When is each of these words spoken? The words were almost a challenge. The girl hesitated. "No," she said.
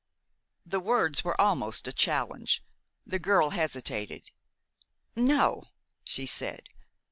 The 0.65 0.79
words 0.79 1.23
were 1.23 1.39
almost 1.39 1.87
a 1.87 1.93
challenge. 1.93 2.63
The 3.05 3.19
girl 3.19 3.51
hesitated. 3.51 4.31
"No," 5.15 5.61
she 6.03 6.25
said. 6.25 6.69